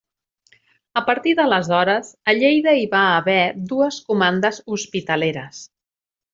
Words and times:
A 1.01 1.03
partir 1.09 1.33
d'aleshores, 1.39 2.09
a 2.33 2.35
Lleida 2.39 2.75
hi 2.79 2.89
va 2.95 3.03
haver 3.19 3.39
dues 3.75 4.03
comandes 4.11 4.63
hospitaleres. 4.79 5.65